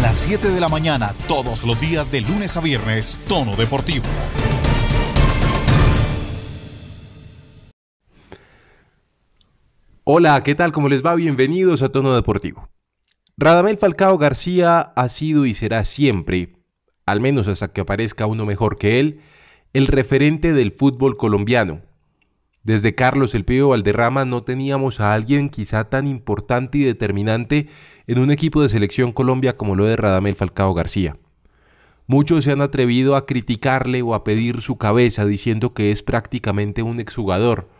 [0.00, 4.06] las 7 de la mañana, todos los días de lunes a viernes, Tono Deportivo.
[10.04, 10.72] Hola, ¿qué tal?
[10.72, 11.14] ¿Cómo les va?
[11.14, 12.70] Bienvenidos a Tono Deportivo.
[13.36, 16.56] Radamel Falcao García ha sido y será siempre,
[17.04, 19.20] al menos hasta que aparezca uno mejor que él,
[19.74, 21.82] el referente del fútbol colombiano.
[22.62, 27.68] Desde Carlos El Pío Valderrama no teníamos a alguien quizá tan importante y determinante
[28.06, 31.16] en un equipo de selección Colombia como lo de Radamel Falcao García.
[32.06, 36.82] Muchos se han atrevido a criticarle o a pedir su cabeza diciendo que es prácticamente
[36.82, 37.70] un exjugador,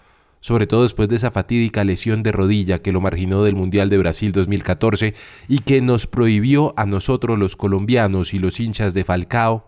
[0.40, 3.98] sobre todo después de esa fatídica lesión de rodilla que lo marginó del Mundial de
[3.98, 5.14] Brasil 2014
[5.46, 9.66] y que nos prohibió a nosotros los colombianos y los hinchas de Falcao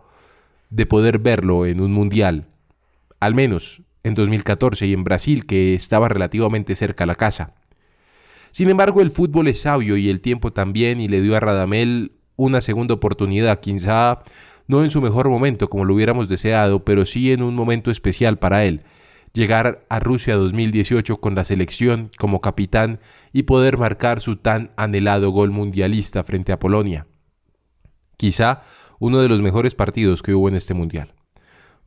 [0.71, 2.47] de poder verlo en un Mundial,
[3.21, 7.55] al menos en 2014 y en Brasil que estaba relativamente cerca a la casa.
[8.51, 12.13] Sin embargo, el fútbol es sabio y el tiempo también y le dio a Radamel
[12.37, 14.23] una segunda oportunidad, quizá
[14.67, 18.39] no en su mejor momento como lo hubiéramos deseado, pero sí en un momento especial
[18.39, 18.83] para él
[19.33, 23.01] llegar a Rusia 2018 con la selección como capitán
[23.33, 27.07] y poder marcar su tan anhelado gol mundialista frente a Polonia.
[28.17, 28.63] Quizá
[28.99, 31.15] uno de los mejores partidos que hubo en este mundial.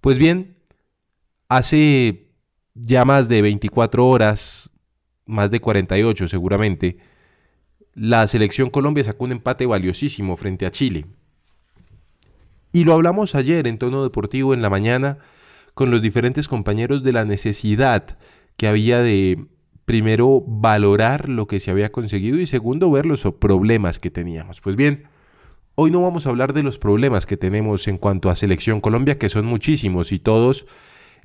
[0.01, 0.54] Pues bien,
[1.49, 2.27] hace
[2.73, 4.69] ya más de 24 horas,
[5.25, 6.97] más de 48 seguramente,
[7.93, 11.05] la selección Colombia sacó un empate valiosísimo frente a Chile.
[12.73, 15.19] Y lo hablamos ayer en tono deportivo en la mañana
[15.73, 18.17] con los diferentes compañeros de la necesidad
[18.57, 19.45] que había de,
[19.85, 24.59] primero, valorar lo que se había conseguido y segundo, ver los problemas que teníamos.
[24.59, 25.03] Pues bien,
[25.75, 29.17] hoy no vamos a hablar de los problemas que tenemos en cuanto a Selección Colombia,
[29.17, 30.65] que son muchísimos y todos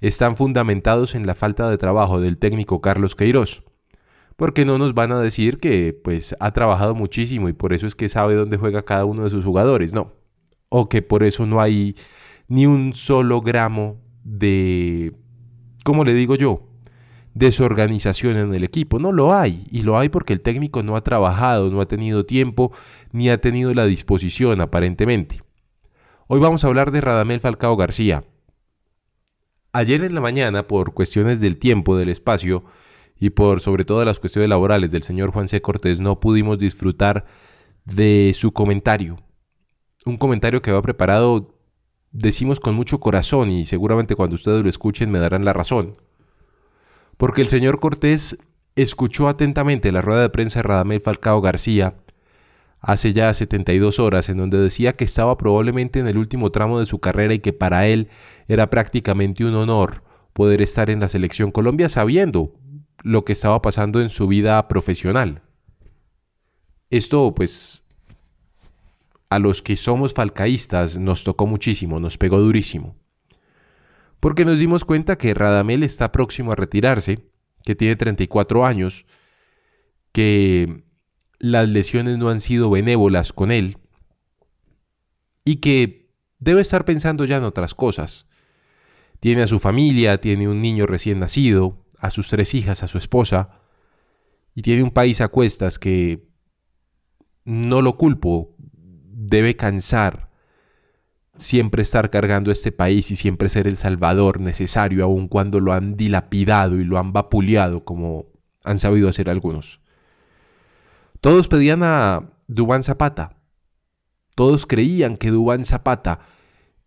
[0.01, 3.65] están fundamentados en la falta de trabajo del técnico Carlos Queiroz.
[4.37, 7.95] Porque no nos van a decir que pues ha trabajado muchísimo y por eso es
[7.95, 10.12] que sabe dónde juega cada uno de sus jugadores, no.
[10.71, 11.97] O que por eso no hay
[12.48, 15.12] ni un solo gramo de,
[15.84, 16.62] ¿cómo le digo yo?
[17.34, 18.99] Desorganización en el equipo.
[18.99, 19.65] No lo hay.
[19.71, 22.72] Y lo hay porque el técnico no ha trabajado, no ha tenido tiempo,
[23.12, 25.43] ni ha tenido la disposición aparentemente.
[26.28, 28.25] Hoy vamos a hablar de Radamel Falcao García.
[29.72, 32.64] Ayer en la mañana, por cuestiones del tiempo, del espacio,
[33.20, 35.60] y por sobre todo las cuestiones laborales del señor Juan C.
[35.60, 37.26] Cortés, no pudimos disfrutar
[37.84, 39.19] de su comentario.
[40.06, 41.54] Un comentario que había preparado
[42.12, 45.97] decimos con mucho corazón y seguramente cuando ustedes lo escuchen me darán la razón.
[47.19, 48.38] Porque el señor Cortés
[48.75, 51.94] escuchó atentamente la rueda de prensa de Radamel Falcao García
[52.80, 56.86] hace ya 72 horas en donde decía que estaba probablemente en el último tramo de
[56.86, 58.09] su carrera y que para él
[58.50, 60.03] era prácticamente un honor
[60.33, 62.53] poder estar en la selección Colombia sabiendo
[63.00, 65.43] lo que estaba pasando en su vida profesional.
[66.91, 67.84] Esto pues
[69.28, 72.97] a los que somos falcaístas nos tocó muchísimo, nos pegó durísimo.
[74.19, 77.31] Porque nos dimos cuenta que Radamel está próximo a retirarse,
[77.65, 79.06] que tiene 34 años,
[80.10, 80.83] que
[81.39, 83.78] las lesiones no han sido benévolas con él
[85.44, 86.10] y que
[86.41, 88.27] debe estar pensando ya en otras cosas.
[89.20, 92.98] Tiene a su familia, tiene un niño recién nacido, a sus tres hijas, a su
[92.98, 93.50] esposa,
[94.54, 96.26] y tiene un país a cuestas que
[97.44, 100.30] no lo culpo, debe cansar
[101.36, 105.94] siempre estar cargando este país y siempre ser el salvador necesario, aun cuando lo han
[105.94, 108.26] dilapidado y lo han vapuleado como
[108.64, 109.80] han sabido hacer algunos.
[111.20, 113.36] Todos pedían a Dubán Zapata.
[114.34, 116.20] Todos creían que Dubán Zapata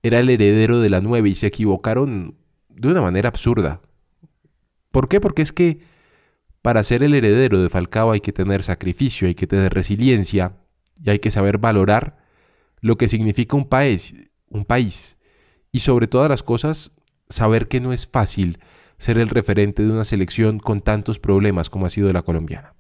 [0.04, 2.36] era el heredero de la nueve y se equivocaron
[2.70, 3.82] de una manera absurda.
[4.92, 5.20] ¿Por qué?
[5.20, 5.80] Porque es que
[6.62, 10.58] para ser el heredero de Falcao hay que tener sacrificio, hay que tener resiliencia
[11.02, 12.18] y hay que saber valorar
[12.80, 14.14] lo que significa un país,
[14.50, 15.18] un país.
[15.72, 16.92] Y sobre todas las cosas,
[17.30, 18.60] saber que no es fácil
[18.98, 22.76] ser el referente de una selección con tantos problemas como ha sido la colombiana.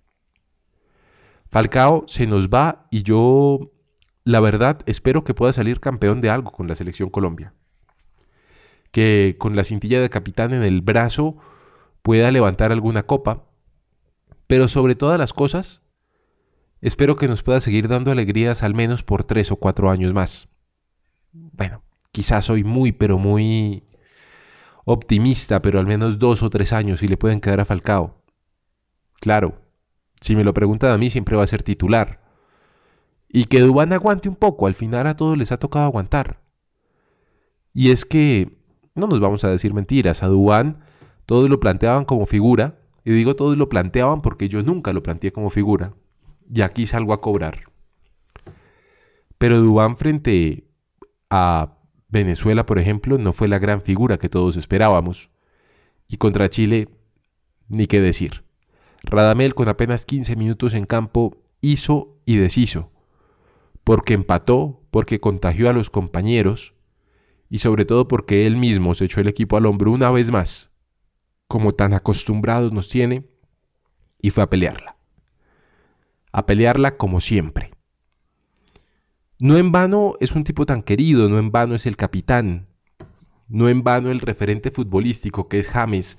[1.50, 3.73] Falcao se nos va y yo,
[4.24, 7.54] la verdad, espero que pueda salir campeón de algo con la selección Colombia.
[8.92, 11.38] Que con la cintilla de capitán en el brazo
[12.02, 13.46] pueda levantar alguna copa.
[14.48, 15.84] Pero sobre todas las cosas,
[16.84, 20.50] Espero que nos pueda seguir dando alegrías al menos por tres o cuatro años más.
[21.32, 21.82] Bueno,
[22.12, 23.86] quizás soy muy, pero muy
[24.84, 28.22] optimista, pero al menos dos o tres años y le pueden quedar a Falcao.
[29.22, 29.62] Claro,
[30.20, 32.22] si me lo preguntan a mí siempre va a ser titular.
[33.34, 36.40] Y que Dubán aguante un poco, al final a todos les ha tocado aguantar.
[37.74, 38.58] Y es que,
[38.96, 40.86] no nos vamos a decir mentiras, a Dubán
[41.26, 45.34] todos lo planteaban como figura, y digo todos lo planteaban porque yo nunca lo planteé
[45.34, 45.94] como figura
[46.54, 47.72] y aquí salgo a cobrar.
[49.38, 50.70] Pero Dubán frente
[51.30, 51.78] a
[52.08, 55.30] Venezuela, por ejemplo, no fue la gran figura que todos esperábamos.
[56.08, 56.90] Y contra Chile,
[57.68, 58.44] ni qué decir.
[59.04, 62.92] Radamel con apenas 15 minutos en campo hizo y deshizo,
[63.84, 66.74] porque empató, porque contagió a los compañeros
[67.50, 70.72] y sobre todo porque él mismo se echó el equipo al hombro una vez más,
[71.48, 73.28] como tan acostumbrados nos tiene,
[74.22, 74.98] y fue a pelearla.
[76.32, 77.72] A pelearla como siempre.
[79.40, 82.70] No en vano es un tipo tan querido, no en vano es el capitán,
[83.50, 86.18] no en vano el referente futbolístico que es James,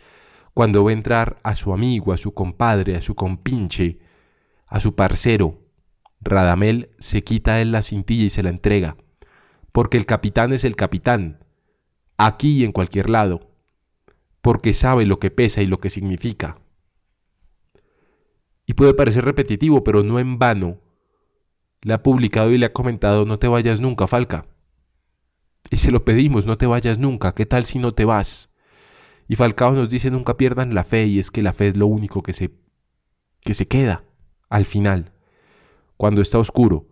[0.52, 3.98] cuando va a entrar a su amigo, a su compadre, a su compinche,
[4.66, 5.63] a su parcero.
[6.24, 8.96] Radamel se quita él la cintilla y se la entrega,
[9.72, 11.44] porque el capitán es el capitán,
[12.16, 13.50] aquí y en cualquier lado,
[14.40, 16.58] porque sabe lo que pesa y lo que significa.
[18.66, 20.80] Y puede parecer repetitivo, pero no en vano.
[21.82, 24.46] Le ha publicado y le ha comentado, no te vayas nunca, Falca.
[25.70, 28.50] Y se lo pedimos, no te vayas nunca, ¿qué tal si no te vas?
[29.28, 31.86] Y Falcao nos dice nunca pierdan la fe y es que la fe es lo
[31.86, 32.50] único que se,
[33.40, 34.04] que se queda
[34.50, 35.13] al final,
[35.96, 36.86] cuando está oscuro.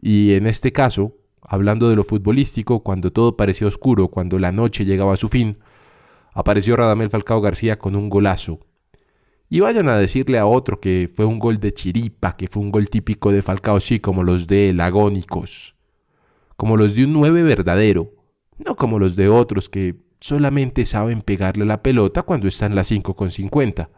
[0.00, 4.84] Y en este caso, hablando de lo futbolístico, cuando todo parecía oscuro, cuando la noche
[4.84, 5.58] llegaba a su fin,
[6.32, 8.60] apareció Radamel Falcao García con un golazo.
[9.50, 12.70] Y vayan a decirle a otro que fue un gol de chiripa, que fue un
[12.70, 15.74] gol típico de Falcao, sí, como los de Lagónicos,
[16.56, 18.12] como los de un 9 verdadero,
[18.58, 23.14] no como los de otros que solamente saben pegarle la pelota cuando están las 5
[23.14, 23.88] con 50.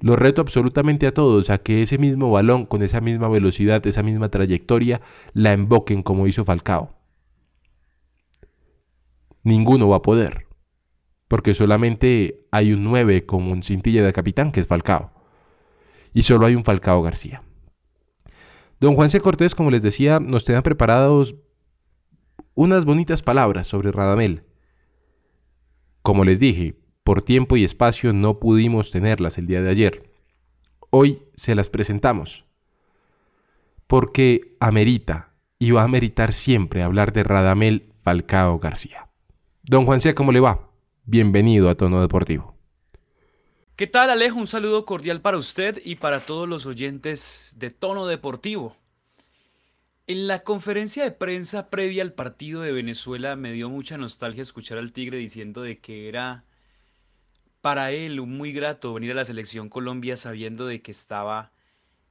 [0.00, 4.02] Lo reto absolutamente a todos a que ese mismo balón, con esa misma velocidad, esa
[4.02, 5.00] misma trayectoria,
[5.32, 6.94] la emboquen como hizo Falcao.
[9.42, 10.46] Ninguno va a poder,
[11.28, 15.12] porque solamente hay un 9 como un cintilla de capitán que es Falcao.
[16.12, 17.42] Y solo hay un Falcao García.
[18.80, 19.20] Don Juan C.
[19.20, 21.36] Cortés, como les decía, nos tenía preparados
[22.54, 24.44] unas bonitas palabras sobre Radamel.
[26.02, 26.76] Como les dije,
[27.06, 30.10] por tiempo y espacio no pudimos tenerlas el día de ayer.
[30.90, 32.46] Hoy se las presentamos.
[33.86, 39.08] Porque amerita y va a ameritar siempre hablar de Radamel Falcao García.
[39.62, 40.68] Don Juan C., ¿cómo le va?
[41.04, 42.56] Bienvenido a Tono Deportivo.
[43.76, 44.40] ¿Qué tal Alejo?
[44.40, 48.76] Un saludo cordial para usted y para todos los oyentes de Tono Deportivo.
[50.08, 54.78] En la conferencia de prensa previa al partido de Venezuela me dio mucha nostalgia escuchar
[54.78, 56.42] al Tigre diciendo de que era
[57.66, 61.50] para él muy grato venir a la selección Colombia sabiendo de que estaba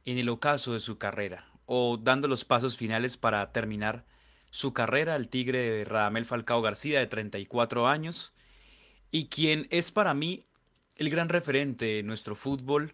[0.04, 4.04] en el ocaso de su carrera o dando los pasos finales para terminar
[4.50, 8.34] su carrera al Tigre de Radamel Falcao García de 34 años
[9.12, 10.44] y quien es para mí
[10.98, 12.94] el gran referente de nuestro fútbol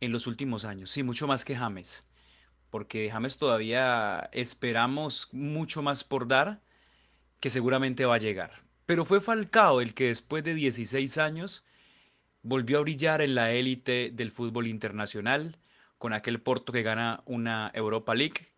[0.00, 2.04] en los últimos años, sí, mucho más que James
[2.70, 6.60] porque James todavía esperamos mucho más por dar,
[7.38, 8.64] que seguramente va a llegar.
[8.84, 11.62] Pero fue Falcao el que después de 16 años
[12.42, 15.56] volvió a brillar en la élite del fútbol internacional,
[15.98, 18.48] con aquel Porto que gana una Europa League,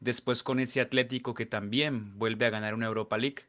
[0.00, 3.44] después con ese Atlético que también vuelve a ganar una Europa League,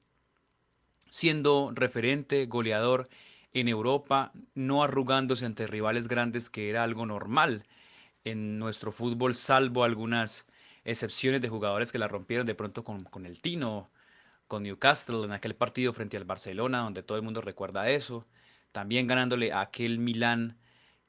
[1.09, 3.07] siendo referente, goleador
[3.53, 7.65] en Europa, no arrugándose ante rivales grandes que era algo normal
[8.23, 10.47] en nuestro fútbol, salvo algunas
[10.83, 13.89] excepciones de jugadores que la rompieron de pronto con, el Tino,
[14.47, 18.25] con Newcastle en aquel partido frente al Barcelona, donde todo el mundo recuerda eso,
[18.77, 20.55] también ganándole a aquel Milán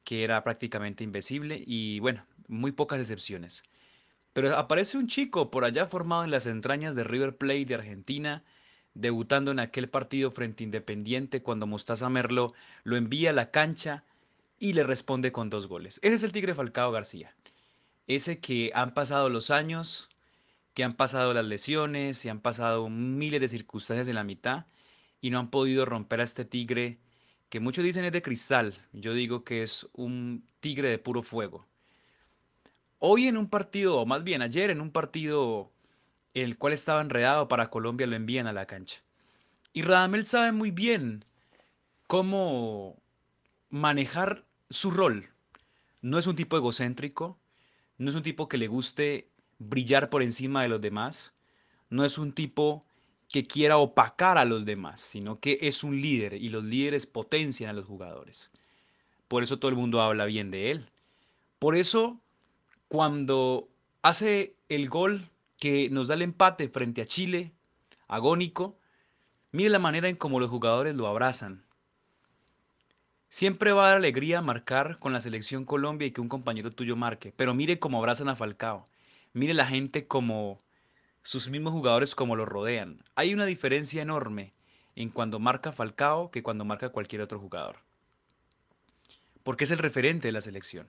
[0.03, 3.63] que era prácticamente invisible y bueno, muy pocas excepciones.
[4.33, 8.43] Pero aparece un chico por allá formado en las entrañas de River Plate de Argentina,
[8.95, 14.03] debutando en aquel partido frente Independiente cuando Mostaza Merlo lo envía a la cancha
[14.59, 16.01] y le responde con dos goles.
[16.01, 17.37] Ese es el Tigre Falcao García.
[18.07, 20.09] Ese que han pasado los años,
[20.73, 24.65] que han pasado las lesiones, y han pasado miles de circunstancias en la mitad
[25.21, 26.99] y no han podido romper a este Tigre
[27.49, 28.75] que muchos dicen es de cristal.
[28.93, 31.67] Yo digo que es un Tigre de puro fuego.
[32.99, 35.71] Hoy en un partido, o más bien ayer en un partido
[36.35, 39.03] el cual estaba enredado para Colombia, lo envían a la cancha.
[39.73, 41.25] Y Radamel sabe muy bien
[42.07, 43.01] cómo
[43.71, 45.31] manejar su rol.
[46.01, 47.39] No es un tipo egocéntrico,
[47.99, 51.35] no es un tipo que le guste brillar por encima de los demás,
[51.91, 52.85] no es un tipo
[53.29, 57.71] que quiera opacar a los demás, sino que es un líder y los líderes potencian
[57.71, 58.51] a los jugadores.
[59.29, 60.91] Por eso todo el mundo habla bien de él.
[61.59, 62.21] Por eso,
[62.89, 63.69] cuando
[64.03, 67.53] hace el gol que nos da el empate frente a Chile,
[68.07, 68.79] agónico,
[69.53, 71.65] mire la manera en cómo los jugadores lo abrazan,
[73.31, 76.97] Siempre va a dar alegría marcar con la selección Colombia y que un compañero tuyo
[76.97, 78.87] marque, pero mire cómo abrazan a Falcao.
[79.35, 80.57] Mire la gente como
[81.23, 83.05] sus mismos jugadores como lo rodean.
[83.15, 84.55] Hay una diferencia enorme
[84.97, 87.77] en cuando marca Falcao que cuando marca cualquier otro jugador.
[89.43, 90.89] Porque es el referente de la selección,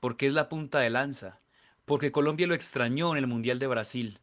[0.00, 1.40] porque es la punta de lanza,
[1.84, 4.18] porque Colombia lo extrañó en el Mundial de Brasil,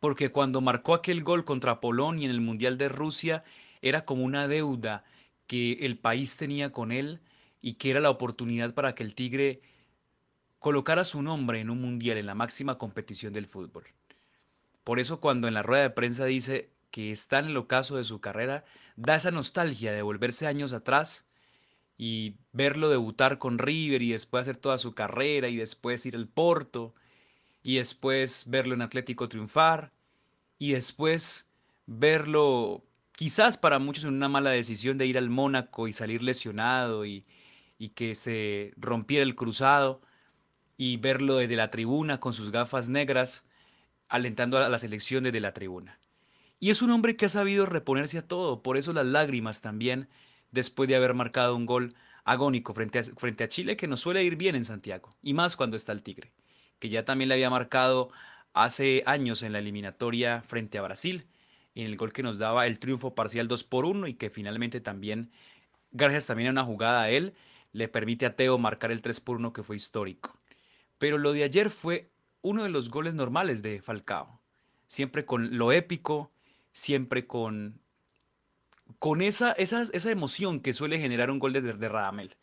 [0.00, 3.44] porque cuando marcó aquel gol contra Polonia en el Mundial de Rusia
[3.82, 5.04] era como una deuda
[5.46, 7.20] que el país tenía con él
[7.62, 9.60] y que era la oportunidad para que el Tigre
[10.58, 13.84] colocara su nombre en un mundial, en la máxima competición del fútbol.
[14.90, 18.02] Por eso cuando en la rueda de prensa dice que está en el ocaso de
[18.02, 18.64] su carrera,
[18.96, 21.28] da esa nostalgia de volverse años atrás
[21.96, 26.26] y verlo debutar con River y después hacer toda su carrera y después ir al
[26.26, 26.92] Porto
[27.62, 29.92] y después verlo en Atlético triunfar
[30.58, 31.48] y después
[31.86, 32.82] verlo
[33.12, 37.24] quizás para muchos en una mala decisión de ir al Mónaco y salir lesionado y,
[37.78, 40.02] y que se rompiera el cruzado
[40.76, 43.44] y verlo desde la tribuna con sus gafas negras
[44.10, 45.98] alentando a la selección desde la tribuna.
[46.58, 50.08] Y es un hombre que ha sabido reponerse a todo, por eso las lágrimas también,
[50.50, 54.22] después de haber marcado un gol agónico frente a, frente a Chile, que nos suele
[54.22, 56.32] ir bien en Santiago, y más cuando está el Tigre,
[56.78, 58.10] que ya también le había marcado
[58.52, 61.26] hace años en la eliminatoria frente a Brasil,
[61.74, 64.80] en el gol que nos daba el triunfo parcial 2 por 1 y que finalmente
[64.80, 65.30] también,
[65.92, 67.32] gracias también a una jugada a él,
[67.72, 70.36] le permite a Teo marcar el 3 por 1 que fue histórico.
[70.98, 72.10] Pero lo de ayer fue
[72.42, 74.40] uno de los goles normales de Falcao.
[74.86, 76.32] Siempre con lo épico,
[76.72, 77.80] siempre con,
[78.98, 82.36] con esa, esa, esa emoción que suele generar un gol de, de Radamel.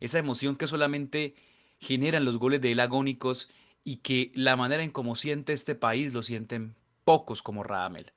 [0.00, 1.34] Esa emoción que solamente
[1.78, 3.50] generan los goles de él agónicos
[3.84, 8.12] y que la manera en cómo siente este país lo sienten pocos como Radamel.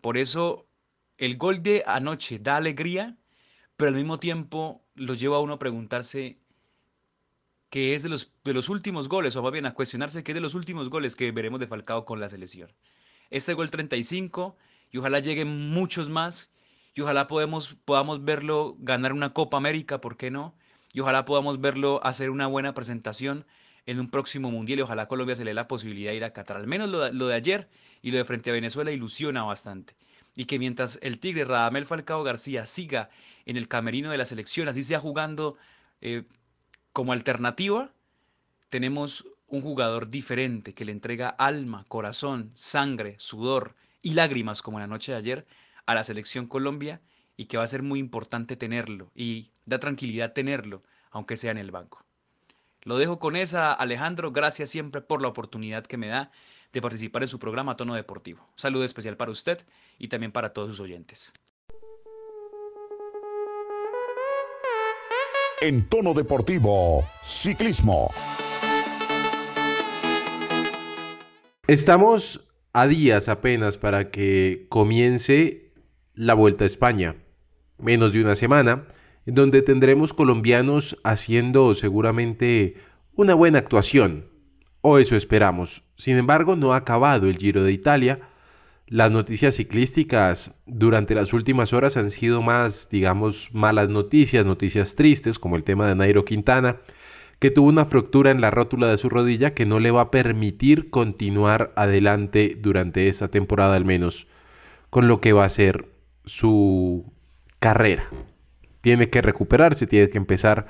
[0.00, 0.66] Por eso
[1.18, 3.16] el gol de anoche da alegría,
[3.76, 6.38] pero al mismo tiempo lo lleva a uno a preguntarse
[7.70, 10.34] que es de los, de los últimos goles, o más bien a cuestionarse que es
[10.36, 12.72] de los últimos goles que veremos de Falcao con la selección.
[13.30, 14.56] Este gol 35,
[14.92, 16.52] y ojalá lleguen muchos más,
[16.94, 17.76] y ojalá podamos
[18.24, 20.54] verlo ganar una Copa América, ¿por qué no?
[20.94, 23.44] Y ojalá podamos verlo hacer una buena presentación
[23.84, 26.32] en un próximo mundial y ojalá Colombia se le dé la posibilidad de ir a
[26.32, 26.56] Qatar.
[26.56, 27.68] Al menos lo de, lo de ayer
[28.02, 29.94] y lo de frente a Venezuela ilusiona bastante.
[30.34, 33.10] Y que mientras el Tigre Radamel Falcao García siga
[33.46, 35.56] en el camerino de la selección, así sea jugando
[36.00, 36.24] eh,
[36.96, 37.92] como alternativa,
[38.70, 44.86] tenemos un jugador diferente que le entrega alma, corazón, sangre, sudor y lágrimas como la
[44.86, 45.46] noche de ayer
[45.84, 47.02] a la selección Colombia
[47.36, 51.58] y que va a ser muy importante tenerlo y da tranquilidad tenerlo, aunque sea en
[51.58, 52.02] el banco.
[52.80, 54.32] Lo dejo con esa, Alejandro.
[54.32, 56.30] Gracias siempre por la oportunidad que me da
[56.72, 58.48] de participar en su programa Tono Deportivo.
[58.56, 59.66] Saludo especial para usted
[59.98, 61.34] y también para todos sus oyentes.
[65.60, 68.10] En tono deportivo, ciclismo.
[71.66, 75.72] Estamos a días apenas para que comience
[76.14, 77.16] la Vuelta a España,
[77.78, 78.86] menos de una semana,
[79.24, 82.76] donde tendremos colombianos haciendo seguramente
[83.14, 84.28] una buena actuación,
[84.82, 85.82] o eso esperamos.
[85.96, 88.20] Sin embargo, no ha acabado el Giro de Italia,
[88.86, 95.38] las noticias ciclísticas durante las últimas horas han sido más, digamos, malas noticias, noticias tristes,
[95.38, 96.78] como el tema de Nairo Quintana,
[97.40, 100.10] que tuvo una fractura en la rótula de su rodilla que no le va a
[100.10, 104.28] permitir continuar adelante durante esta temporada al menos,
[104.88, 105.88] con lo que va a ser
[106.24, 107.12] su
[107.58, 108.08] carrera.
[108.80, 110.68] Tiene que recuperarse, tiene que empezar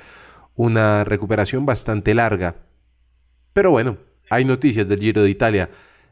[0.55, 2.57] una recuperación bastante larga.
[3.53, 3.99] Pero bueno,
[4.31, 5.71] hay noticias del Giro de Italia.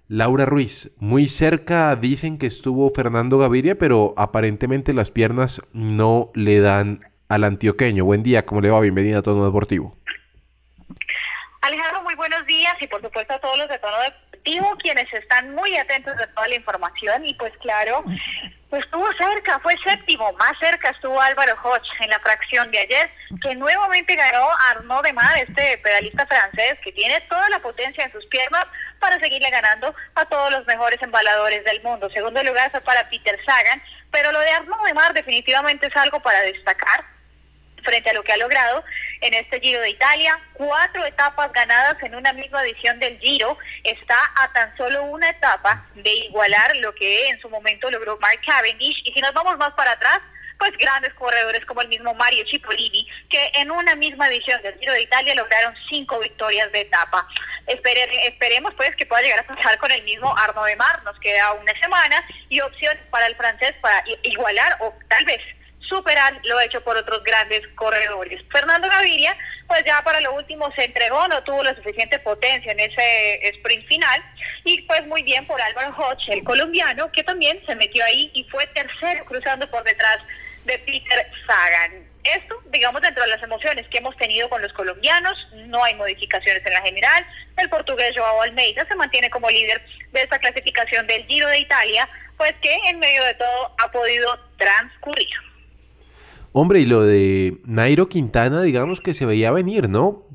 [0.08, 6.60] Laura Ruiz, muy cerca dicen que estuvo Fernando Gaviria, pero aparentemente las piernas no le
[6.60, 8.04] dan al antioqueño.
[8.04, 8.80] Buen día, ¿cómo le va?
[8.80, 9.96] Bienvenida a Tono Deportivo.
[11.62, 13.96] Alejandro, muy buenos días y por supuesto a todos los de Tono
[14.44, 18.04] Deportivo, quienes están muy atentos de toda la información y pues claro,
[18.68, 23.10] pues estuvo cerca, fue séptimo, más cerca estuvo Álvaro Hodge en la fracción de ayer,
[23.40, 28.26] que nuevamente ganó Arnaud Demar, este pedalista francés que tiene toda la potencia en sus
[28.26, 28.66] piernas
[29.00, 32.10] para seguirle ganando a todos los mejores embaladores del mundo.
[32.10, 36.42] Segundo lugar fue para Peter Sagan, pero lo de Arnaud Demar definitivamente es algo para
[36.42, 37.04] destacar
[37.82, 38.84] frente a lo que ha logrado
[39.24, 40.38] en este Giro de Italia.
[40.52, 43.56] Cuatro etapas ganadas en una misma edición del Giro.
[43.82, 48.40] Está a tan solo una etapa de igualar lo que en su momento logró Mark
[48.46, 49.02] Cavendish.
[49.04, 50.20] Y si nos vamos más para atrás,
[50.58, 54.92] pues grandes corredores como el mismo Mario Cipollini, que en una misma edición del Giro
[54.92, 57.26] de Italia lograron cinco victorias de etapa.
[57.66, 61.52] esperemos pues que pueda llegar a pasar con el mismo Arno de Mar, nos queda
[61.52, 65.40] una semana y opción para el francés para igualar o tal vez
[65.88, 68.40] superar lo hecho por otros grandes corredores.
[68.50, 69.36] Fernando Gaviria,
[69.66, 73.86] pues ya para lo último se entregó, no tuvo la suficiente potencia en ese sprint
[73.86, 74.22] final
[74.64, 78.44] Y pues muy bien por Álvaro Hodge, el colombiano, que también se metió ahí y
[78.44, 80.18] fue tercero cruzando por detrás
[80.64, 82.14] de Peter Sagan.
[82.24, 85.34] Esto, digamos, dentro de las emociones que hemos tenido con los colombianos,
[85.66, 87.26] no hay modificaciones en la general.
[87.58, 92.08] El portugués Joao Almeida se mantiene como líder de esta clasificación del Giro de Italia,
[92.38, 95.28] pues que en medio de todo ha podido transcurrir.
[96.56, 100.28] Hombre, y lo de Nairo Quintana, digamos que se veía venir, ¿no?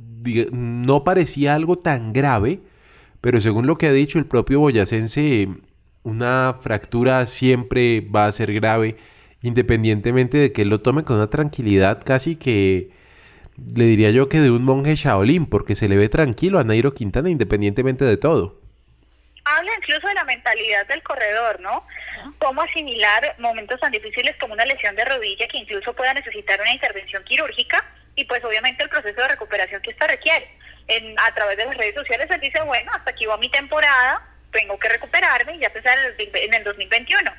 [0.52, 2.60] No parecía algo tan grave,
[3.22, 5.48] pero según lo que ha dicho el propio boyacense,
[6.04, 8.98] una fractura siempre va a ser grave
[9.42, 12.90] independientemente de que él lo tome con una tranquilidad casi que
[13.74, 16.94] le diría yo que de un monje Shaolin, porque se le ve tranquilo a Nairo
[16.94, 18.60] Quintana independientemente de todo.
[19.58, 21.86] Habla incluso de la mentalidad del corredor, ¿no?
[22.38, 26.72] Cómo asimilar momentos tan difíciles como una lesión de rodilla que incluso pueda necesitar una
[26.72, 27.84] intervención quirúrgica
[28.15, 30.50] y pues obviamente el proceso de recuperación que esta requiere.
[30.88, 34.22] En, a través de las redes sociales él dice, bueno, hasta aquí va mi temporada,
[34.51, 37.32] tengo que recuperarme y ya pensar en el 2021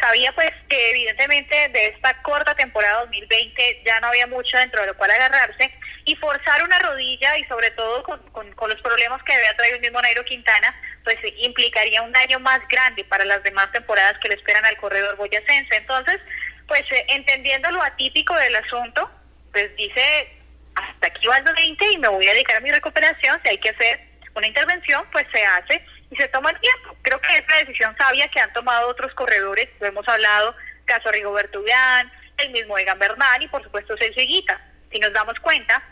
[0.00, 4.88] sabía pues que evidentemente de esta corta temporada 2020 ya no había mucho dentro de
[4.88, 5.72] lo cual agarrarse
[6.06, 9.82] y forzar una rodilla y sobre todo con, con, los problemas que había traído el
[9.82, 14.36] mismo Nairo Quintana, pues implicaría un daño más grande para las demás temporadas que le
[14.36, 15.76] esperan al corredor boyacense.
[15.76, 16.20] Entonces,
[16.68, 19.10] pues eh, entendiendo lo atípico del asunto,
[19.50, 20.32] pues dice,
[20.76, 23.58] hasta aquí va el 20 y me voy a dedicar a mi recuperación, si hay
[23.58, 24.00] que hacer
[24.36, 26.96] una intervención, pues se hace y se toma el tiempo.
[27.02, 31.10] Creo que es la decisión sabia que han tomado otros corredores, lo hemos hablado, caso
[31.10, 34.60] Rigoberto Urán, el mismo Egan Bernal y por supuesto Higuita.
[34.92, 35.82] Si nos damos cuenta,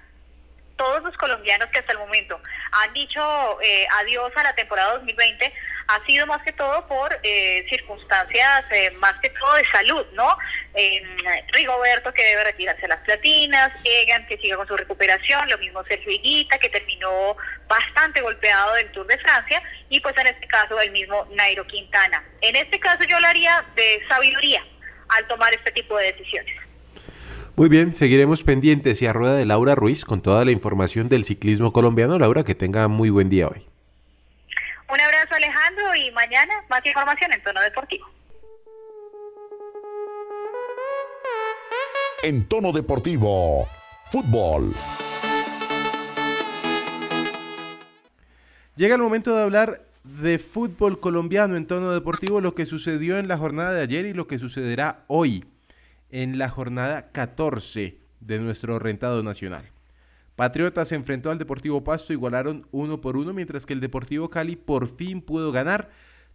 [0.76, 2.40] todos los colombianos que hasta el momento
[2.73, 5.52] han dicho eh, adiós a la temporada 2020
[5.87, 10.37] ha sido más que todo por eh, circunstancias eh, más que todo de salud, ¿no?
[11.52, 16.11] Rigoberto que debe retirarse las platinas, Egan que sigue con su recuperación, lo mismo Sergio
[16.11, 17.37] Higuita que terminó
[17.69, 22.25] bastante golpeado del Tour de Francia y pues en este caso el mismo Nairo Quintana.
[22.40, 24.65] En este caso yo hablaría de sabiduría
[25.08, 26.63] al tomar este tipo de decisiones.
[27.56, 31.23] Muy bien, seguiremos pendientes y a rueda de Laura Ruiz con toda la información del
[31.23, 32.19] ciclismo colombiano.
[32.19, 33.64] Laura, que tenga muy buen día hoy.
[34.93, 38.06] Un abrazo Alejandro y mañana más información en tono deportivo.
[42.25, 43.69] En tono deportivo,
[44.06, 44.73] fútbol.
[48.75, 53.28] Llega el momento de hablar de fútbol colombiano en tono deportivo, lo que sucedió en
[53.28, 55.45] la jornada de ayer y lo que sucederá hoy
[56.14, 59.72] en la jornada 14 de nuestro rentado nacional.
[60.36, 64.54] Patriotas se enfrentó al Deportivo Pasto, igualaron uno por uno, mientras que el Deportivo Cali
[64.54, 65.90] por fin pudo ganar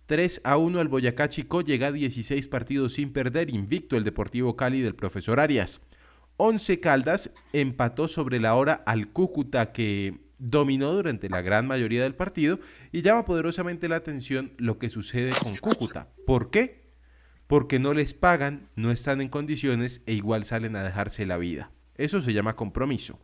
[0.08, 4.58] 3 a 1 al Boyacá Chico, llega a 16 partidos sin perder, invicto el Deportivo
[4.58, 5.80] Cali del profesor Arias.
[6.36, 12.16] 11 Caldas empató sobre la hora al Cúcuta que dominó durante la gran mayoría del
[12.16, 12.60] partido
[12.92, 16.10] y llama poderosamente la atención lo que sucede con Cúcuta.
[16.26, 16.89] ¿Por qué?
[17.50, 21.72] Porque no les pagan, no están en condiciones e igual salen a dejarse la vida.
[21.96, 23.20] Eso se llama compromiso.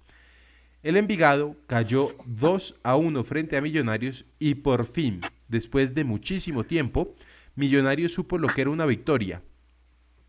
[0.82, 6.64] El Envigado cayó 2 a 1 frente a Millonarios y por fin, después de muchísimo
[6.64, 7.14] tiempo,
[7.54, 9.44] Millonarios supo lo que era una victoria.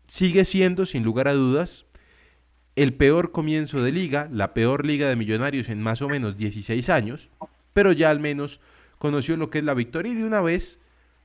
[0.07, 1.87] Sigue siendo, sin lugar a dudas,
[2.75, 6.87] el peor comienzo de liga, la peor liga de Millonarios en más o menos 16
[6.89, 7.31] años,
[7.73, 8.61] pero ya al menos
[8.99, 10.79] conoció lo que es la victoria y de una vez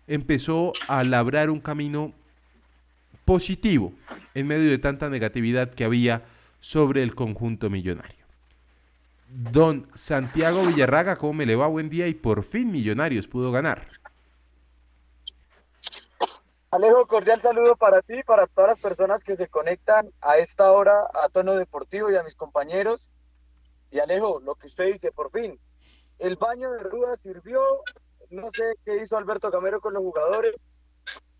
[0.06, 2.14] empezó a labrar un camino
[3.24, 3.92] positivo
[4.35, 6.24] en medio de tanta negatividad que había
[6.61, 8.22] sobre el conjunto millonario.
[9.28, 11.66] Don Santiago Villarraga, ¿cómo me le va?
[11.66, 13.87] Buen día y por fin Millonarios pudo ganar.
[16.70, 20.72] Alejo, cordial saludo para ti y para todas las personas que se conectan a esta
[20.72, 23.11] hora a Tono Deportivo y a mis compañeros.
[23.90, 25.58] Y Alejo, lo que usted dice, por fin,
[26.18, 27.61] el baño de Ruda sirvió,
[28.30, 30.54] no sé qué hizo Alberto Camero con los jugadores,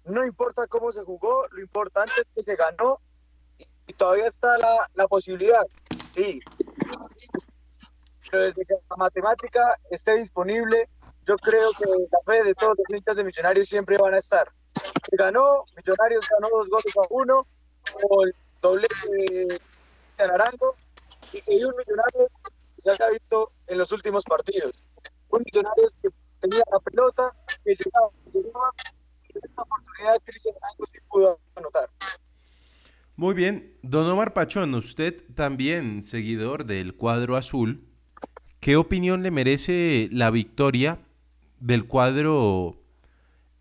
[0.05, 3.01] no importa cómo se jugó, lo importante es que se ganó
[3.87, 5.67] y, todavía está la, la, posibilidad.
[6.13, 6.41] Sí.
[8.31, 9.61] Pero desde que la matemática
[9.91, 10.89] esté disponible,
[11.27, 14.51] yo creo que la fe de todos los hinchas de Millonarios siempre van a estar.
[14.75, 17.47] Se ganó, Millonarios ganó dos goles a uno,
[18.09, 19.61] o el doblete de
[20.19, 20.75] Naranjo,
[21.33, 22.29] y que un Millonario
[22.79, 24.73] se haya visto en los últimos partidos.
[25.29, 26.09] Un Millonario que
[26.41, 27.35] tenía la pelota,
[27.65, 28.73] que llegaba, llegaba
[29.57, 30.21] oportunidad
[31.09, 31.89] pudo anotar.
[33.17, 37.87] Muy bien, don Omar Pachón, usted también seguidor del cuadro azul,
[38.61, 40.99] ¿qué opinión le merece la victoria
[41.61, 42.83] del cuadro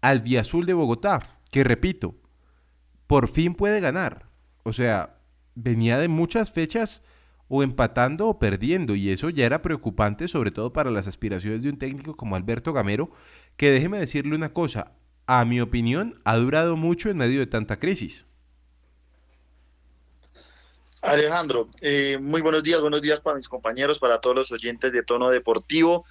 [0.01, 1.19] albiazul de Bogotá?
[1.51, 2.15] Que repito,
[3.07, 4.29] por fin puede ganar.
[4.63, 5.19] O sea,
[5.55, 7.03] venía de muchas fechas
[7.49, 11.69] o empatando o perdiendo, y eso ya era preocupante, sobre todo para las aspiraciones de
[11.69, 13.11] un técnico como Alberto Gamero,
[13.57, 14.93] que déjeme decirle una cosa,
[15.33, 18.25] a mi opinión, ha durado mucho en medio de tanta crisis.
[21.01, 25.03] Alejandro, eh, muy buenos días, buenos días para mis compañeros, para todos los oyentes de
[25.03, 26.03] tono deportivo.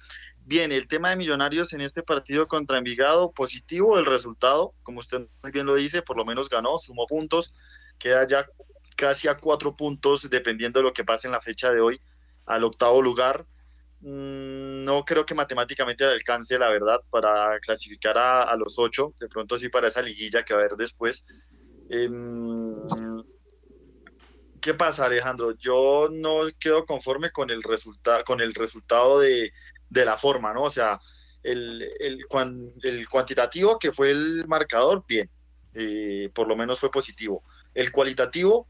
[0.43, 5.27] Bien, el tema de Millonarios en este partido contra Envigado, positivo el resultado, como usted
[5.43, 7.53] muy bien lo dice, por lo menos ganó, sumó puntos,
[7.99, 8.47] queda ya
[8.95, 12.01] casi a cuatro puntos, dependiendo de lo que pase en la fecha de hoy,
[12.47, 13.45] al octavo lugar.
[14.01, 19.27] Mm, no creo que matemáticamente le alcance, la verdad, para clasificar a, los ocho, de
[19.27, 21.25] pronto sí para esa liguilla que va a haber después.
[21.89, 22.75] Em,
[24.59, 25.53] ¿Qué pasa, Alejandro?
[25.57, 29.51] Yo no quedo conforme con el, resultado con el resultado de,
[29.89, 30.63] la forma, ¿no?
[30.63, 30.99] O sea,
[31.43, 32.25] el, el,
[33.09, 35.29] cuantitativo que fue el marcador, bien,
[35.73, 37.43] eh, por lo menos fue positivo.
[37.73, 38.67] El cualitativo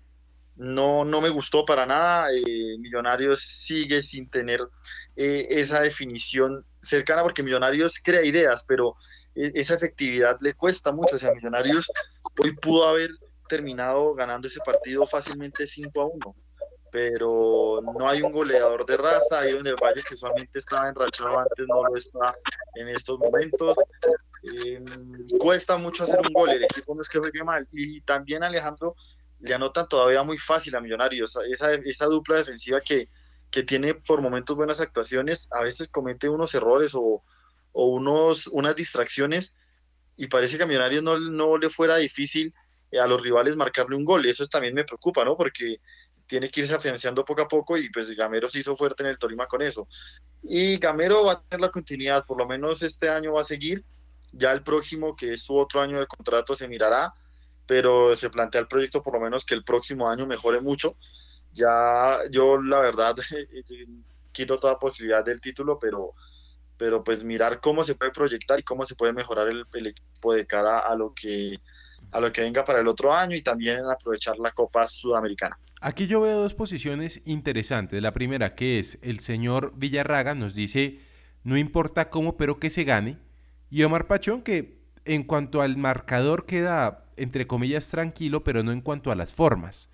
[0.55, 2.29] no, no me gustó para nada.
[2.31, 4.61] Eh, Millonarios sigue sin tener
[5.15, 8.95] eh, esa definición cercana porque Millonarios crea ideas, pero
[9.33, 11.15] esa efectividad le cuesta mucho.
[11.15, 11.89] O sea, Millonarios
[12.39, 13.11] hoy pudo haber
[13.47, 16.35] terminado ganando ese partido fácilmente 5 a 1.
[16.91, 21.39] Pero no hay un goleador de raza, ahí en el Valle que solamente estaba enrachado
[21.39, 22.35] antes, no lo está
[22.75, 23.77] en estos momentos.
[24.65, 24.83] Em,
[25.39, 27.65] cuesta mucho hacer un gol, el equipo no es que juegue mal.
[27.71, 28.95] Y también Alejandro
[29.41, 33.09] le anotan todavía muy fácil a Millonarios, esa, esa dupla defensiva que,
[33.49, 37.23] que tiene por momentos buenas actuaciones, a veces comete unos errores o,
[37.71, 39.53] o unos, unas distracciones
[40.15, 42.53] y parece que a Millonarios no, no le fuera difícil
[42.99, 44.25] a los rivales marcarle un gol.
[44.25, 45.37] Eso también me preocupa, ¿no?
[45.37, 45.79] Porque
[46.27, 49.17] tiene que irse afianzando poco a poco y pues Gamero se hizo fuerte en el
[49.17, 49.87] Tolima con eso.
[50.43, 53.83] Y Gamero va a tener la continuidad, por lo menos este año va a seguir,
[54.31, 57.13] ya el próximo, que es su otro año de contrato, se mirará,
[57.71, 60.97] pero se plantea el proyecto por lo menos que el próximo año mejore mucho.
[61.53, 63.15] Ya yo la verdad
[64.33, 66.13] quito toda posibilidad del título, pero
[66.75, 70.33] pero pues mirar cómo se puede proyectar y cómo se puede mejorar el, el equipo
[70.33, 71.59] de cara a lo que
[72.11, 75.57] a lo que venga para el otro año y también aprovechar la Copa Sudamericana.
[75.79, 78.01] Aquí yo veo dos posiciones interesantes.
[78.01, 80.99] La primera que es el señor Villarraga nos dice,
[81.45, 83.17] no importa cómo, pero que se gane.
[83.69, 88.81] Y Omar Pachón que en cuanto al marcador queda, entre comillas, tranquilo, pero no en
[88.81, 89.89] cuanto a las formas.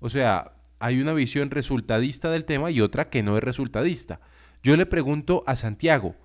[0.00, 4.20] O sea, hay una visión resultadista del tema y otra que no es resultadista.
[4.62, 6.16] Yo le pregunto a Santiago,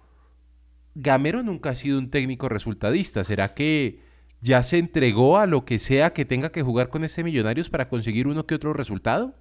[0.96, 3.24] Gamero nunca ha sido un técnico resultadista.
[3.24, 4.02] ¿Será que
[4.42, 7.88] ya se entregó a lo que sea que tenga que jugar con este Millonarios para
[7.88, 9.36] conseguir uno que otro resultado?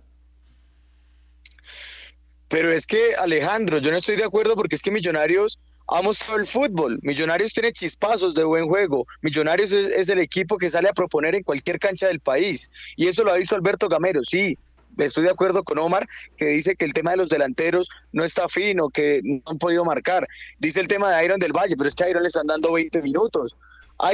[2.48, 6.40] Pero es que, Alejandro, yo no estoy de acuerdo porque es que Millonarios ha mostrado
[6.40, 6.98] el fútbol.
[7.02, 9.06] Millonarios tiene chispazos de buen juego.
[9.20, 12.70] Millonarios es, el equipo que sale a proponer en cualquier cancha del país.
[12.96, 14.58] Y eso lo ha visto Alberto Gamero, sí.
[14.98, 18.46] Estoy de acuerdo con Omar, que dice que el tema de los delanteros no está
[18.48, 20.26] fino, que no han podido marcar.
[20.58, 22.72] Dice el tema de Iron del Valle, pero es que a Iron le están dando
[22.72, 23.56] 20 minutos.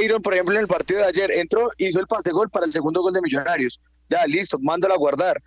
[0.01, 2.71] Iron, por ejemplo, en el partido de ayer entró, hizo el pase gol para el
[2.71, 3.81] segundo gol de Millonarios.
[4.09, 5.41] Ya, listo, mándalo a guardar.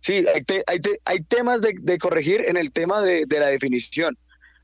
[0.00, 0.24] Sí,
[1.06, 4.16] hay, temas de, corregir en el tema de, la definición.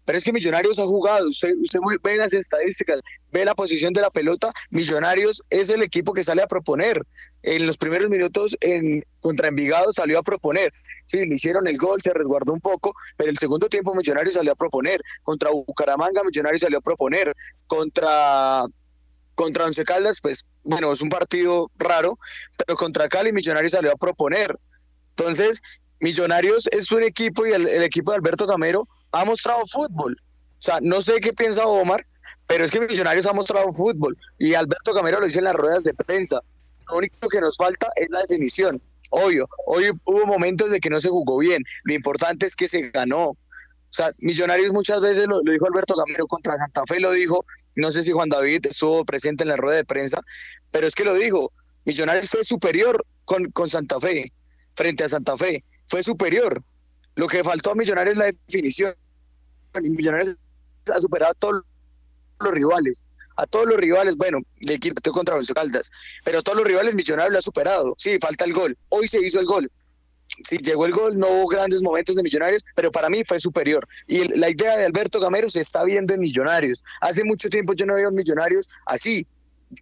[0.05, 4.01] Pero es que Millonarios ha jugado, usted, usted ve las estadísticas, ve la posición de
[4.01, 7.03] la pelota, Millonarios es el equipo que sale a proponer.
[7.43, 10.73] En los primeros minutos en, contra Envigado salió a proponer.
[11.07, 14.53] Sí, le hicieron el gol, se resguardó un poco, pero el segundo tiempo Millonarios salió
[14.53, 15.01] a proponer.
[15.23, 17.35] Contra Bucaramanga Millonarios salió a proponer.
[17.67, 18.65] Contra
[19.35, 22.19] contra Once Caldas, pues bueno, es un partido raro,
[22.59, 24.59] pero contra Cali Millonarios salió a proponer.
[25.17, 25.61] Entonces,
[26.01, 30.17] Millonarios es un equipo y el, equipo de Alberto Camero ha mostrado fútbol.
[30.19, 32.07] O sea, no sé qué piensa Omar,
[32.47, 35.85] pero es que Millonarios ha mostrado fútbol y Alberto Camero lo dice en las ruedas
[35.85, 36.41] de prensa.
[36.89, 38.81] Lo único que nos falta es la definición.
[39.11, 41.63] Obvio, hoy hubo momentos de que no se jugó bien.
[41.85, 43.29] Lo importante es que se ganó.
[43.93, 47.45] O sea, Millonarios muchas veces lo, dijo Alberto Gamero contra Santa Fe, lo dijo,
[47.77, 50.23] no sé si Juan David estuvo presente en la rueda de prensa,
[50.71, 51.53] pero es que lo dijo,
[51.85, 54.33] Millonarios fue superior con, con Santa Fe,
[54.77, 56.63] frente a Santa Fe, fue superior.
[57.15, 58.95] Lo que faltó a Millonarios es la definición.
[59.81, 60.37] Millonarios
[60.93, 61.65] ha superado a todos
[62.41, 63.03] los rivales.
[63.37, 65.91] A todos los rivales, bueno, le quitó contra los Caldas,
[66.23, 67.95] pero a todos los rivales Millonarios lo ha superado.
[67.97, 68.77] Sí, falta el gol.
[68.91, 69.71] Hoy se hizo el gol
[70.45, 73.87] sí llegó el gol, no hubo grandes momentos de Millonarios, pero para mí fue superior.
[74.07, 76.83] Y la idea de Alberto Gamero se está viendo en Millonarios.
[77.01, 79.27] Hace mucho tiempo yo no veo Millonarios así.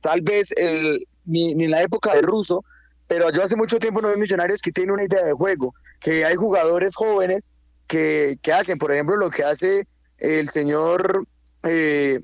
[0.02, 2.64] Tal vez el, ni, en la época de Russo,
[3.10, 6.24] pero yo hace mucho tiempo no veo Millonarios que tienen una idea de juego, que
[6.24, 7.44] hay jugadores jóvenes
[7.88, 11.24] que, hacen, por ejemplo, lo que hace el señor,
[11.64, 12.20] eh,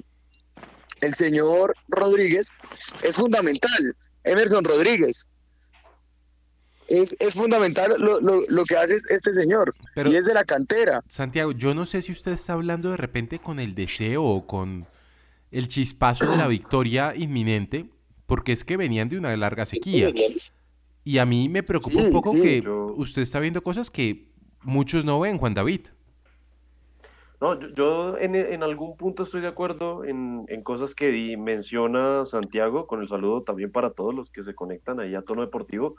[1.01, 2.53] el señor Rodríguez,
[3.03, 3.97] es fundamental.
[4.23, 5.43] Emerson Rodríguez,
[6.87, 9.75] es, fundamental lo, que hace este señor.
[9.97, 11.03] y es de la cantera.
[11.09, 14.87] Santiago, yo no sé si usted está hablando de repente con el deseo o con
[15.51, 17.87] el chispazo de la victoria inminente,
[18.27, 20.13] porque es que venían de una larga sequía.
[21.07, 24.33] Y a mí me preocupa un poco que usted está viendo cosas que
[24.65, 25.83] muchos no ven, Juan David.
[27.41, 33.09] No, yo, en, algún punto estoy de acuerdo en, cosas que menciona Santiago, con el
[33.09, 35.95] saludo también para todos los que se conectan ahí a tono deportivo,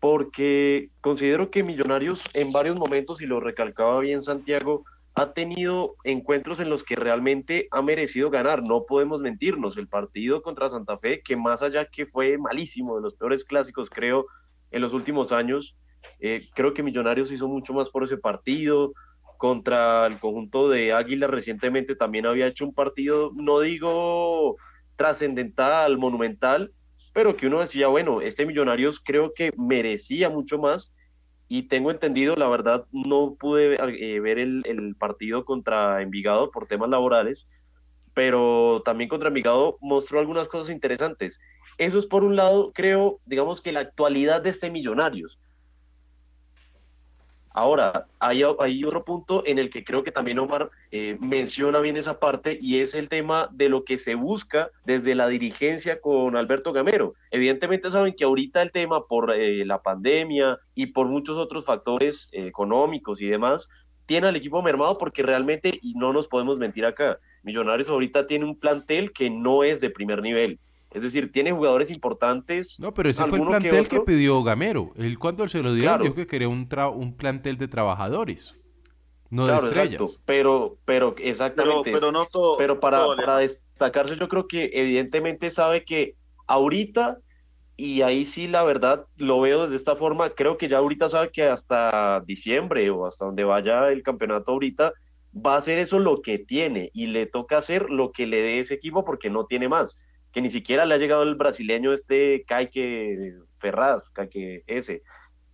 [0.00, 6.58] porque considero que Millonarios en varios momentos, y lo recalcaba bien Santiago, ha tenido encuentros
[6.60, 11.22] en los que realmente ha merecido ganar, no podemos mentirnos, el partido contra Santa Fe,
[11.22, 14.26] que más allá que fue malísimo, de los peores clásicos creo
[14.72, 15.76] en los últimos años,
[16.18, 18.92] eh, creo que Millonarios hizo mucho más por ese partido,
[19.36, 24.56] contra el conjunto de Águila recientemente también había hecho un partido, no digo
[24.96, 26.72] trascendental, monumental,
[27.12, 30.92] pero que uno decía, bueno, este Millonarios creo que merecía mucho más
[31.48, 36.66] y tengo entendido, la verdad, no pude eh, ver el, el, partido contra Envigado por
[36.66, 37.46] temas laborales,
[38.14, 41.38] pero también contra Envigado mostró algunas cosas interesantes.
[41.76, 45.38] Eso es por un lado, creo, digamos que la actualidad de este Millonarios.
[47.56, 52.18] Ahora, hay, otro punto en el que creo que también Omar eh, menciona bien esa
[52.18, 56.72] parte y es el tema de lo que se busca desde la dirigencia con Alberto
[56.72, 57.14] Gamero.
[57.30, 62.28] Evidentemente saben que ahorita el tema por eh, la pandemia y por muchos otros factores
[62.32, 63.68] eh, económicos y demás,
[64.06, 68.46] tiene al equipo mermado porque realmente, y no nos podemos mentir acá, Millonarios ahorita tiene
[68.46, 70.58] un plantel que no es de primer nivel.
[70.94, 72.78] Es decir, tiene jugadores importantes.
[72.78, 74.92] No, pero ese fue el plantel que, pidió Gamero.
[74.96, 78.54] Él cuando se lo dio, dijo que quería un, un plantel de trabajadores,
[79.28, 80.20] no de estrellas.
[80.24, 81.90] Pero, pero exactamente.
[81.90, 82.56] Pero, no todo.
[82.56, 86.14] Pero para, para destacarse, yo creo que evidentemente sabe que
[86.46, 87.18] ahorita,
[87.76, 91.30] y ahí sí la verdad lo veo desde esta forma, creo que ya ahorita sabe
[91.32, 94.92] que hasta diciembre o hasta donde vaya el campeonato ahorita,
[95.34, 98.60] va a hacer eso lo que tiene y le toca hacer lo que le dé
[98.60, 99.96] ese equipo porque no tiene más
[100.34, 105.02] que ni siquiera le ha llegado el brasileño este Caique Ferraz, Caique ese.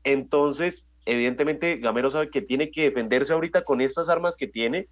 [0.04, 4.88] Entonces, evidentemente, Gamero sabe que tiene que defenderse ahorita con estas armas que tiene,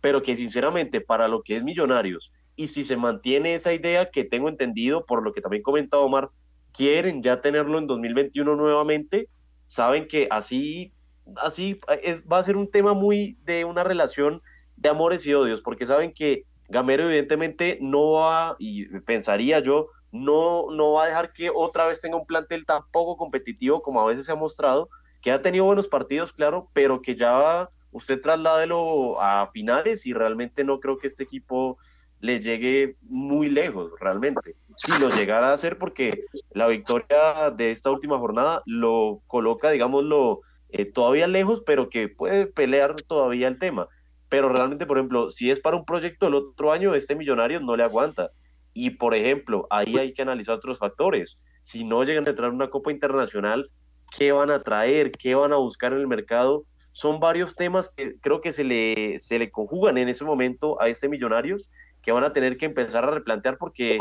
[0.00, 4.24] pero que sinceramente para lo que es Millonarios, y si se mantiene esa idea que
[4.24, 6.30] tengo entendido, por lo que también comentaba Omar,
[6.72, 9.28] quieren ya tenerlo en 2021 nuevamente,
[9.68, 10.92] saben que así,
[11.36, 14.42] así es, va a ser un tema muy de una relación
[14.76, 20.70] de amores y odios, porque saben que Gamero evidentemente no va, y pensaría yo, no,
[20.70, 24.06] no va a dejar que otra vez tenga un plantel tan poco competitivo como a
[24.06, 24.88] veces se ha mostrado,
[25.22, 30.62] que ha tenido buenos partidos, claro, pero que ya usted trasládelo a finales y realmente
[30.62, 31.78] no creo que este equipo
[32.20, 34.56] le llegue muy lejos, realmente.
[34.76, 40.40] Si lo llegara a hacer, porque la victoria de esta última jornada lo coloca, digámoslo,
[40.70, 43.88] eh, todavía lejos, pero que puede pelear todavía el tema
[44.28, 47.76] pero realmente, por ejemplo, si es para un proyecto el otro año, este millonario no
[47.76, 48.30] le aguanta.
[48.74, 51.38] Y, por ejemplo, ahí hay que analizar otros factores.
[51.62, 53.70] Si no llegan a traer una Copa Internacional,
[54.16, 55.12] ¿qué van a traer?
[55.12, 56.64] ¿Qué van a buscar en el mercado?
[56.92, 60.88] Son varios temas que creo que se le, se le conjugan en ese momento a
[60.88, 61.68] este Millonarios
[62.02, 63.98] que van a tener que empezar a replantear porque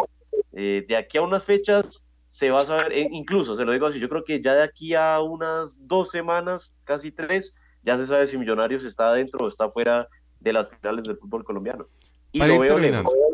[0.54, 3.86] eh, de aquí a unas fechas se va a saber, e incluso se lo digo
[3.86, 8.08] así, yo creo que ya de aquí a unas dos semanas, casi tres, ya se
[8.08, 10.08] sabe si Millonarios está adentro o está fuera
[10.48, 11.88] de las finales del fútbol colombiano.
[12.32, 12.78] Y lo veo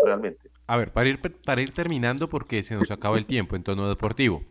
[0.06, 0.50] realmente.
[0.68, 3.90] A ver, para ir, para ir terminando, porque se nos acaba el tiempo en tono
[3.90, 4.44] deportivo.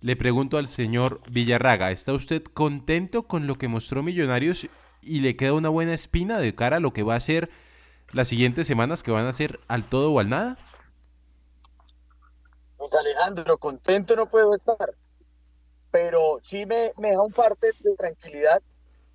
[0.00, 4.68] Le pregunto al señor Villarraga, ¿está usted contento con lo que mostró Millonarios
[5.02, 7.50] y le queda una buena espina de cara a lo que va a ser
[8.12, 10.56] las siguientes semanas que van a ser al todo o al nada?
[12.78, 14.94] Pues Alejandro, contento no puedo estar,
[15.90, 18.62] pero sí me, me da un parte de tranquilidad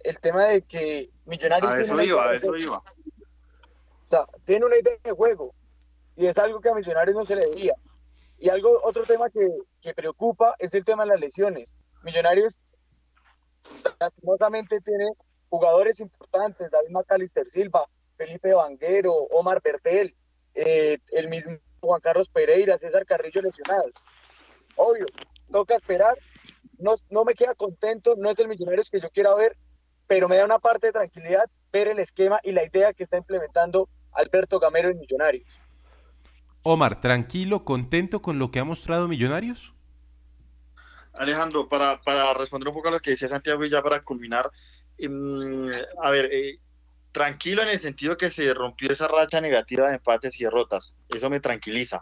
[0.06, 1.72] el tema de que Millonarios...
[1.72, 2.78] A eso iba, a eso iba.
[2.78, 5.54] O sea, tiene una idea de juego
[6.16, 7.74] y es algo que a Millonarios no se le veía.
[8.38, 9.48] Y algo, otro tema que,
[9.82, 11.74] que preocupa es el tema de las lesiones.
[12.04, 12.56] Millonarios
[14.00, 15.06] lastimosamente tiene
[15.50, 20.16] jugadores importantes, David Macalister Silva, Felipe Vanguero, Omar Bertel,
[20.54, 23.92] eh, el mismo Juan Carlos Pereira, César Carrillo lesionados.
[24.76, 25.06] Obvio,
[25.52, 26.18] toca esperar.
[26.78, 29.56] No, no me queda contento, no es el Millonarios que yo quiera ver,
[30.08, 33.18] pero me da una parte de tranquilidad ver el esquema y la idea que está
[33.18, 35.48] implementando Alberto Gamero en Millonarios.
[36.64, 39.74] Omar, tranquilo, contento con lo que ha mostrado Millonarios.
[41.14, 42.00] Alejandro, para,
[42.34, 44.50] responder un poco a lo que decía Santiago y ya para culminar,
[44.98, 45.70] em,
[46.02, 46.60] a ver, eh,
[47.12, 51.30] tranquilo en el sentido que se rompió esa racha negativa de empates y derrotas, eso
[51.30, 52.02] me tranquiliza.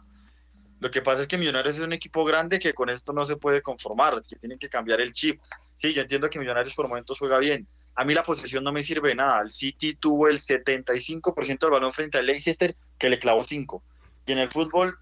[0.79, 3.37] Lo que pasa es que Millonarios es un equipo grande que con esto no se
[3.37, 5.39] puede conformar, que tienen que cambiar el chip.
[5.75, 8.84] Sí, yo entiendo que Millonarios por momentos juega bien, a mí la posesión no me
[8.84, 9.41] sirve nada.
[9.41, 13.84] El City tuvo el 75% del balón frente al Leicester, que le clavó 5.
[14.25, 14.97] Y en el fútbol,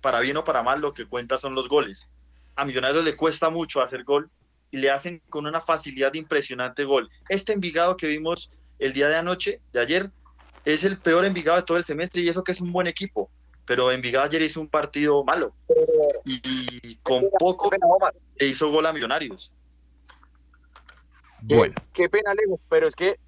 [0.00, 2.10] para bien o para mal, lo que cuenta son los goles.
[2.56, 4.30] A Millonarios le cuesta mucho hacer gol
[4.70, 7.08] y le hacen con una facilidad impresionante gol.
[7.28, 10.10] Este Envigado que vimos el día de anoche, de ayer,
[10.64, 13.30] es el peor Envigado de todo el semestre y eso que es un buen equipo.
[13.64, 15.54] Pero Envigado ayer hizo un partido malo
[16.26, 17.70] y con poco
[18.36, 19.52] le hizo gol a Millonarios.
[21.48, 21.74] Qué, bueno.
[21.92, 23.18] qué pena, Alejo, pero es que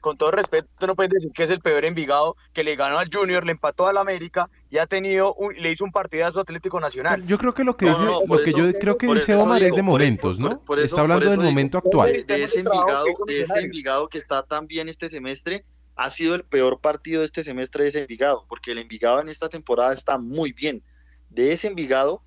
[0.00, 3.10] con todo respeto, no puedes decir que es el peor Envigado, que le ganó al
[3.12, 7.26] Junior, le empató al América y ha tenido le hizo un partidazo Atlético Nacional.
[7.26, 9.82] Yo creo que lo que dice, lo que yo creo que dice Omar es de
[9.82, 10.62] momentos, ¿no?
[10.76, 12.24] Está hablando del momento actual.
[12.26, 15.64] De ese, Envigado, de ese Envigado que está tan bien este semestre,
[15.96, 19.28] ha sido el peor partido de este semestre de ese Envigado, porque el Envigado en
[19.28, 20.82] esta temporada está muy bien.
[21.30, 22.22] De ese Envigado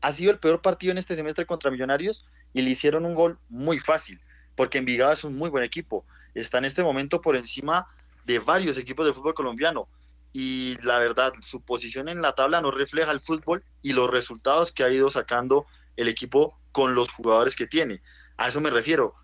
[0.00, 3.38] ha sido el peor partido en este semestre contra Millonarios y le hicieron un gol
[3.48, 4.20] muy fácil
[4.60, 6.04] porque Envigado es un muy buen equipo.
[6.34, 7.86] Está en este momento por encima
[8.26, 9.88] de varios equipos del fútbol colombiano.
[10.34, 14.70] Y la verdad, su posición en la tabla no refleja el fútbol y los resultados
[14.70, 15.64] que ha ido sacando
[15.96, 18.02] el equipo con los jugadores que tiene.
[18.36, 19.14] A eso me refiero.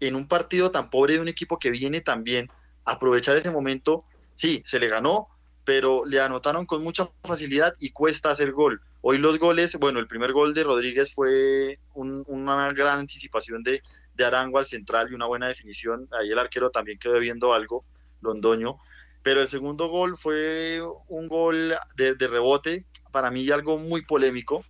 [0.00, 2.48] En un partido tan pobre de un equipo que viene también,
[2.86, 5.28] aprovechar ese momento, sí, se le ganó,
[5.64, 8.80] pero le anotaron con mucha facilidad y cuesta hacer gol.
[9.02, 13.82] Hoy los goles, bueno, el primer gol de Rodríguez fue una gran anticipación de,
[14.18, 16.08] de Arango al central y una buena definición.
[16.12, 17.84] Ahí el arquero también quedó viendo algo,
[18.20, 18.78] Londoño.
[19.22, 24.64] Pero el segundo gol fue un gol de, rebote, para mí algo muy polémico.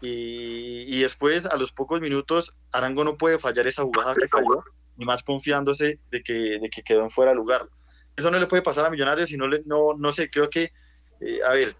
[0.00, 4.62] Y, después, a los pocos minutos, Arango no puede fallar esa jugada que falló,
[4.96, 7.66] ni más confiándose de que, de que quedó en fuera de lugar.
[8.14, 10.72] Eso no le puede pasar a Millonarios y no, le, no, no sé, creo que,
[11.20, 11.74] eh, a ver,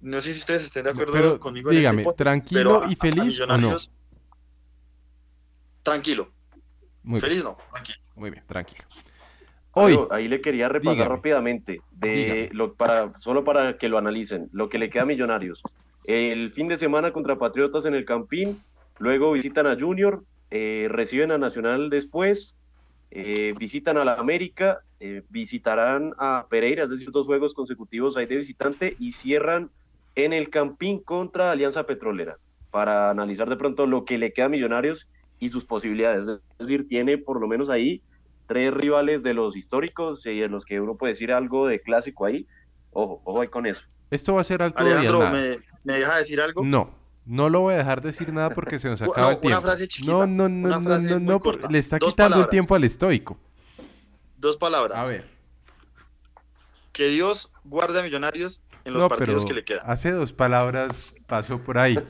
[0.00, 1.70] no sé si ustedes estén de acuerdo conmigo.
[1.70, 3.40] Dígame, este tranquilo y feliz.
[5.84, 6.32] Tranquilo,
[7.08, 7.98] muy Feliz no, tranquilo.
[8.16, 8.84] Muy bien, tranquilo.
[9.72, 14.68] Hoy, ahí le quería repasar rápidamente, de lo, para, solo para que lo analicen, lo
[14.68, 15.62] que le queda a Millonarios.
[16.04, 18.60] El fin de semana contra Patriotas en el Campín,
[18.98, 22.54] luego visitan a Junior, eh, reciben a Nacional después,
[23.10, 28.26] eh, visitan a la América, eh, visitarán a Pereira, es decir, dos juegos consecutivos ahí
[28.26, 29.70] de visitante y cierran
[30.14, 32.36] en el Campín contra Alianza Petrolera
[32.70, 36.28] para analizar de pronto lo que le queda a Millonarios y sus posibilidades.
[36.28, 38.02] Es decir, tiene por lo menos ahí
[38.46, 42.24] tres rivales de los históricos y en los que uno puede decir algo de clásico
[42.24, 42.46] ahí.
[42.92, 43.84] Ojo, ojo ahí con eso.
[44.10, 46.64] Esto va a ser alto Alejandro, ¿me, ¿me deja decir algo?
[46.64, 46.90] No,
[47.26, 49.68] no lo voy a dejar decir nada porque se nos acaba el tiempo.
[50.04, 53.38] no, no, no, no, no, no, le está quitando el tiempo al estoico.
[54.38, 55.04] Dos palabras.
[55.04, 55.26] A ver.
[56.92, 59.82] Que Dios guarde a Millonarios en los partidos que le quedan.
[59.84, 61.98] Hace dos palabras pasó por ahí.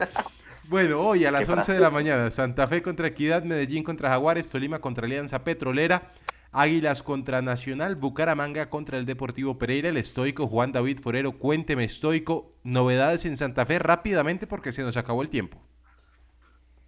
[0.69, 4.51] Bueno, hoy a las 11 de la mañana, Santa Fe contra Equidad, Medellín contra Jaguares,
[4.51, 6.13] Tolima contra Alianza Petrolera,
[6.53, 12.53] Águilas contra Nacional, Bucaramanga contra el Deportivo Pereira, el estoico Juan David Forero, cuénteme estoico,
[12.65, 15.59] novedades en Santa Fe rápidamente porque se nos acabó el tiempo.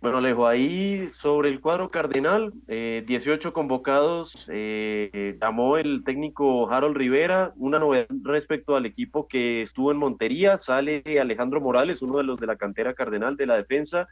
[0.01, 6.97] Bueno, Alejo, ahí sobre el cuadro cardenal, 18 eh, convocados, eh, llamó el técnico Harold
[6.97, 12.25] Rivera, una novedad respecto al equipo que estuvo en Montería, sale Alejandro Morales, uno de
[12.25, 14.09] los de la cantera cardenal de la defensa,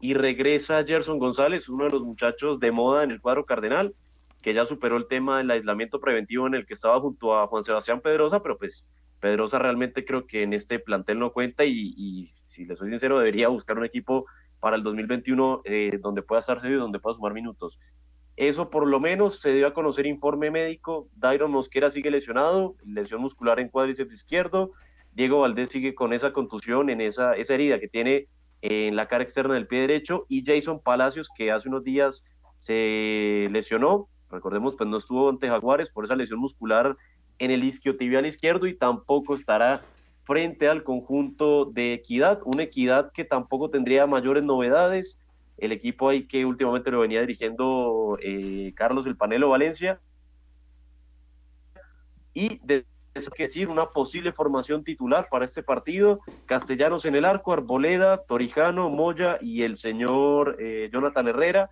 [0.00, 3.94] y regresa Gerson González, uno de los muchachos de moda en el cuadro cardenal,
[4.42, 7.62] que ya superó el tema del aislamiento preventivo en el que estaba junto a Juan
[7.62, 8.84] Sebastián Pedrosa, pero pues
[9.20, 13.20] Pedrosa realmente creo que en este plantel no cuenta y, y si le soy sincero,
[13.20, 14.26] debería buscar un equipo
[14.64, 17.78] para el 2021 eh, donde pueda estar serio donde pueda sumar minutos.
[18.34, 21.06] Eso por lo menos se dio a conocer informe médico.
[21.16, 24.72] Dairon Mosquera sigue lesionado, lesión muscular en cuádriceps izquierdo.
[25.12, 28.28] Diego Valdés sigue con esa contusión en esa, esa herida que tiene
[28.62, 30.24] en la cara externa del pie derecho.
[30.30, 32.24] Y Jason Palacios, que hace unos días
[32.56, 36.96] se lesionó, recordemos, pues no estuvo ante Jaguares por esa lesión muscular
[37.38, 39.82] en el isquiotibial izquierdo y tampoco estará
[40.24, 45.18] frente al conjunto de Equidad, una Equidad que tampoco tendría mayores novedades.
[45.58, 50.00] El equipo ahí que últimamente lo venía dirigiendo eh, Carlos El Panelo Valencia.
[52.32, 52.84] Y de
[53.36, 56.20] que decir, una posible formación titular para este partido.
[56.46, 61.70] Castellanos en el arco, Arboleda, Torijano, Moya y el señor eh, Jonathan Herrera.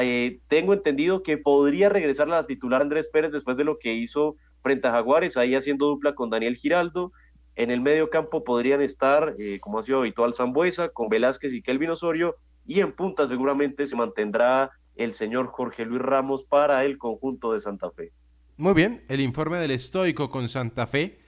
[0.00, 3.94] Eh, tengo entendido que podría regresar a la titular Andrés Pérez después de lo que
[3.94, 7.12] hizo frente a Jaguares, ahí haciendo dupla con Daniel Giraldo.
[7.56, 11.62] En el medio campo podrían estar, eh, como ha sido habitual, Zambuesa con Velázquez y
[11.62, 12.36] Kelvin Osorio.
[12.66, 17.60] Y en punta seguramente se mantendrá el señor Jorge Luis Ramos para el conjunto de
[17.60, 18.12] Santa Fe.
[18.58, 21.18] Muy bien, el informe del estoico con Santa Fe.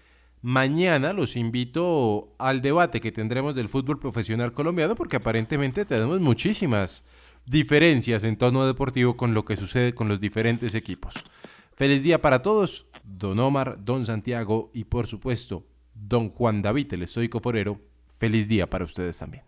[0.43, 7.05] Mañana los invito al debate que tendremos del fútbol profesional colombiano porque aparentemente tenemos muchísimas
[7.47, 11.25] diferencias en tono deportivo con lo que sucede con los diferentes equipos.
[11.75, 15.65] Feliz día para todos, don Omar, don Santiago y por supuesto
[16.01, 17.81] don Juan David, el estoico forero,
[18.19, 19.48] feliz día para ustedes también.